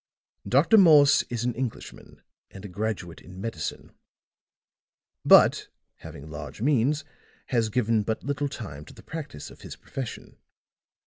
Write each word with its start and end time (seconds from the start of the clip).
"Dr. 0.49 0.79
Morse 0.79 1.21
is 1.29 1.43
an 1.43 1.53
Englishman 1.53 2.23
and 2.49 2.65
a 2.65 2.67
graduate 2.67 3.21
in 3.21 3.39
medicine; 3.39 3.91
but 5.23 5.67
having 5.97 6.27
large 6.27 6.59
means 6.59 7.05
has 7.49 7.69
given 7.69 8.01
but 8.01 8.23
little 8.23 8.49
time 8.49 8.83
to 8.85 8.95
the 8.95 9.03
practice 9.03 9.51
of 9.51 9.61
his 9.61 9.75
profession. 9.75 10.37